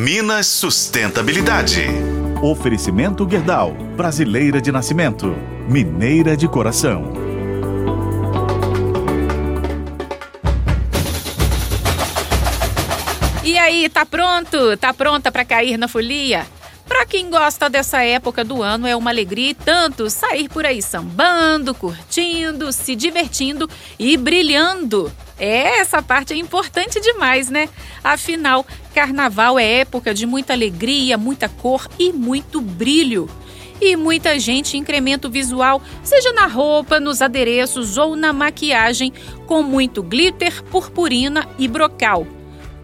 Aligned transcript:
Minas 0.00 0.46
Sustentabilidade. 0.46 1.84
Oferecimento 2.40 3.26
Guerdal, 3.26 3.72
brasileira 3.96 4.60
de 4.60 4.70
nascimento, 4.70 5.34
mineira 5.68 6.36
de 6.36 6.46
coração. 6.46 7.12
E 13.42 13.58
aí, 13.58 13.88
tá 13.88 14.06
pronto? 14.06 14.76
Tá 14.76 14.94
pronta 14.94 15.32
para 15.32 15.44
cair 15.44 15.76
na 15.76 15.88
folia? 15.88 16.46
Para 16.88 17.04
quem 17.04 17.28
gosta 17.28 17.68
dessa 17.68 18.02
época 18.02 18.42
do 18.42 18.62
ano, 18.62 18.86
é 18.86 18.96
uma 18.96 19.10
alegria 19.10 19.54
tanto 19.54 20.08
sair 20.08 20.48
por 20.48 20.64
aí 20.64 20.80
sambando, 20.80 21.74
curtindo, 21.74 22.72
se 22.72 22.96
divertindo 22.96 23.68
e 23.98 24.16
brilhando. 24.16 25.12
É, 25.38 25.80
essa 25.80 26.02
parte 26.02 26.32
é 26.32 26.36
importante 26.36 26.98
demais, 26.98 27.50
né? 27.50 27.68
Afinal, 28.02 28.66
carnaval 28.94 29.58
é 29.58 29.80
época 29.80 30.14
de 30.14 30.26
muita 30.26 30.54
alegria, 30.54 31.18
muita 31.18 31.48
cor 31.48 31.86
e 31.98 32.10
muito 32.10 32.58
brilho. 32.60 33.28
E 33.80 33.94
muita 33.94 34.38
gente 34.38 34.76
incrementa 34.76 35.28
o 35.28 35.30
visual, 35.30 35.80
seja 36.02 36.32
na 36.32 36.46
roupa, 36.46 36.98
nos 36.98 37.20
adereços 37.20 37.98
ou 37.98 38.16
na 38.16 38.32
maquiagem, 38.32 39.12
com 39.46 39.62
muito 39.62 40.02
glitter, 40.02 40.64
purpurina 40.64 41.46
e 41.58 41.68
brocal. 41.68 42.26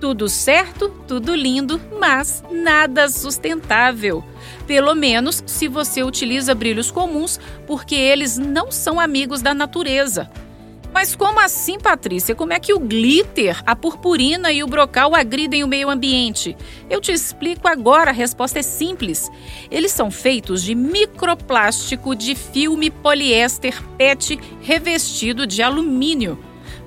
Tudo 0.01 0.29
certo, 0.29 0.91
tudo 1.09 1.35
lindo, 1.35 1.81
mas 1.99 2.43
nada 2.51 3.09
sustentável. 3.09 4.25
Pelo 4.67 4.95
menos 4.95 5.43
se 5.47 5.69
você 5.69 6.03
utiliza 6.03 6.55
brilhos 6.55 6.91
comuns, 6.91 7.41
porque 7.67 7.95
eles 7.95 8.37
não 8.37 8.71
são 8.71 9.01
amigos 9.01 9.41
da 9.41 9.55
natureza. 9.55 10.31
Mas 10.93 11.17
como 11.17 11.41
assim, 11.41 11.77
Patrícia? 11.77 12.37
Como 12.37 12.53
é 12.53 12.61
que 12.61 12.73
o 12.73 12.79
glitter, 12.79 13.61
a 13.67 13.75
purpurina 13.75 14.53
e 14.53 14.63
o 14.63 14.67
brocal 14.67 15.13
agridem 15.13 15.65
o 15.65 15.69
meio 15.69 15.91
ambiente? 15.91 16.57
Eu 16.89 17.01
te 17.01 17.11
explico 17.11 17.67
agora, 17.67 18.11
a 18.11 18.15
resposta 18.15 18.61
é 18.61 18.63
simples. 18.63 19.29
Eles 19.73 19.91
são 19.91 20.09
feitos 20.09 20.63
de 20.63 20.73
microplástico 20.75 22.15
de 22.15 22.37
filme 22.37 22.91
poliéster 22.91 23.83
PET 23.99 24.39
revestido 24.63 25.49
de 25.49 25.63
alumínio. 25.63 26.39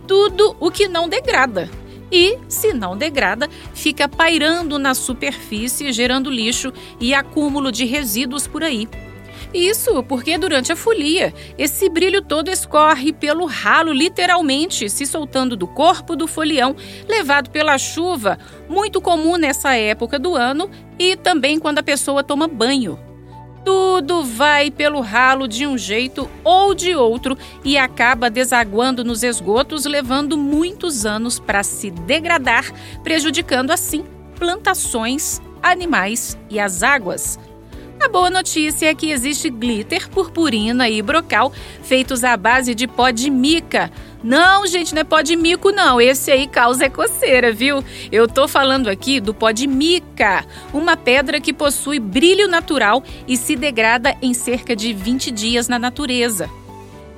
Tudo 0.08 0.56
o 0.58 0.72
que 0.72 0.88
não 0.88 1.10
degrada 1.10 1.70
e, 2.12 2.38
se 2.48 2.74
não 2.74 2.98
degrada, 2.98 3.50
fica 3.74 4.08
pairando 4.08 4.80
na 4.80 4.94
superfície, 4.94 5.92
gerando 5.92 6.30
lixo 6.30 6.72
e 7.00 7.14
acúmulo 7.14 7.72
de 7.72 7.86
resíduos 7.86 8.48
por 8.48 8.64
aí. 8.64 8.88
Isso 9.54 10.04
porque 10.04 10.38
durante 10.38 10.72
a 10.72 10.76
folia, 10.76 11.34
esse 11.58 11.90
brilho 11.90 12.22
todo 12.22 12.50
escorre 12.50 13.14
pelo 13.14 13.46
ralo, 13.46 13.94
literalmente, 13.94 14.90
se 14.90 15.06
soltando 15.06 15.56
do 15.56 15.68
corpo 15.68 16.16
do 16.16 16.28
folião, 16.28 16.76
levado 17.08 17.50
pela 17.50 17.78
chuva, 17.78 18.38
muito 18.68 19.00
comum 19.00 19.38
nessa 19.38 19.74
época 19.76 20.20
do 20.20 20.36
ano 20.36 20.70
e 21.00 21.16
também 21.16 21.60
quando 21.60 21.80
a 21.80 21.84
pessoa 21.84 22.24
toma 22.24 22.48
banho. 22.48 23.07
Tudo 23.68 24.23
vai 24.23 24.72
pelo 24.72 25.02
ralo 25.02 25.46
de 25.46 25.68
um 25.68 25.78
jeito 25.78 26.32
ou 26.42 26.73
de 26.73 26.96
outro 26.96 27.38
e 27.66 27.78
acaba 27.78 28.30
desaguando 28.30 29.04
nos 29.04 29.23
esgotos, 29.23 29.84
levando 29.84 30.38
muitos 30.38 31.06
anos 31.06 31.38
para 31.38 31.62
se 31.64 31.92
degradar, 31.92 32.72
prejudicando 33.04 33.72
assim 33.72 34.06
plantações, 34.40 35.42
animais 35.62 36.38
e 36.50 36.62
as 36.62 36.82
águas. 36.82 37.38
A 38.00 38.08
boa 38.08 38.30
notícia 38.30 38.86
é 38.86 38.95
que 38.95 39.12
existe 39.12 39.50
glitter, 39.50 40.10
purpurina 40.12 40.88
e 40.88 41.02
brocal 41.02 41.52
feitos 41.84 42.23
à 42.23 42.38
base 42.38 42.73
de 42.73 42.88
pó 42.88 43.10
de 43.10 43.30
mica. 43.30 43.92
Não, 44.23 44.66
gente, 44.66 44.94
não 44.94 45.02
é 45.02 45.04
pó 45.04 45.22
de 45.22 45.36
mico, 45.36 45.72
não. 45.72 46.02
Esse 46.02 46.32
aí 46.32 46.48
causa 46.48 46.90
coceira, 46.90 47.52
viu? 47.52 47.84
Eu 48.12 48.28
tô 48.28 48.48
falando 48.48 48.88
aqui 48.88 49.20
do 49.20 49.34
pó 49.34 49.52
de 49.52 49.68
mica, 49.68 50.46
uma 50.73 50.98
pedra 50.98 51.40
que 51.40 51.54
possui 51.54 52.00
brilho 52.00 52.48
natural 52.48 53.04
e 53.28 53.38
se 53.38 53.56
degrada 53.56 54.16
em 54.22 54.34
cerca 54.34 54.76
de 54.76 54.94
20 54.94 55.32
dias 55.32 55.68
na 55.68 55.78
natureza. 55.78 56.50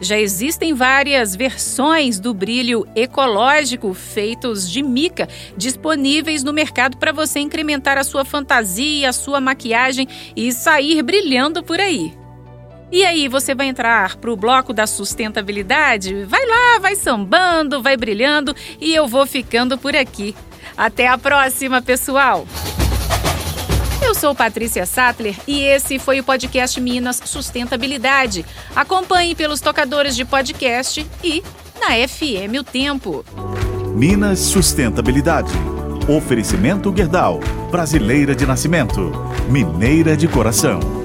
Já 0.01 0.17
existem 0.17 0.73
várias 0.73 1.35
versões 1.35 2.19
do 2.19 2.33
brilho 2.33 2.87
ecológico 2.95 3.93
feitos 3.93 4.69
de 4.69 4.81
mica 4.81 5.27
disponíveis 5.57 6.41
no 6.41 6.53
mercado 6.53 6.97
para 6.97 7.11
você 7.11 7.39
incrementar 7.39 7.97
a 7.97 8.03
sua 8.03 8.23
fantasia, 8.23 9.09
a 9.09 9.13
sua 9.13 9.41
maquiagem 9.41 10.07
e 10.35 10.53
sair 10.53 11.03
brilhando 11.03 11.61
por 11.61 11.79
aí. 11.79 12.18
E 12.91 13.05
aí, 13.05 13.27
você 13.27 13.53
vai 13.53 13.67
entrar 13.67 14.15
para 14.15 14.31
o 14.31 14.35
bloco 14.35 14.73
da 14.73 14.87
sustentabilidade? 14.87 16.23
Vai 16.23 16.43
lá, 16.45 16.79
vai 16.79 16.95
sambando, 16.95 17.83
vai 17.83 17.95
brilhando 17.95 18.55
e 18.81 18.93
eu 18.95 19.07
vou 19.07 19.27
ficando 19.27 19.77
por 19.77 19.95
aqui. 19.95 20.35
Até 20.75 21.07
a 21.07 21.17
próxima, 21.17 21.81
pessoal! 21.81 22.47
Eu 24.01 24.15
sou 24.15 24.33
Patrícia 24.33 24.85
Sattler 24.87 25.35
e 25.47 25.61
esse 25.61 25.99
foi 25.99 26.19
o 26.19 26.23
podcast 26.23 26.79
Minas 26.81 27.21
Sustentabilidade. 27.25 28.43
Acompanhe 28.75 29.35
pelos 29.35 29.61
tocadores 29.61 30.15
de 30.15 30.25
podcast 30.25 31.05
e 31.23 31.43
na 31.79 32.07
FM 32.07 32.59
O 32.59 32.63
Tempo. 32.63 33.23
Minas 33.93 34.39
Sustentabilidade. 34.39 35.51
Oferecimento 36.07 36.91
Guerdal, 36.91 37.39
brasileira 37.69 38.33
de 38.33 38.47
nascimento, 38.47 39.11
mineira 39.47 40.17
de 40.17 40.27
coração. 40.27 40.98